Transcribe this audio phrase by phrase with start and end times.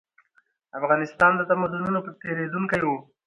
[0.79, 2.89] افغانستان د تمدنونو تېرېدونکی و.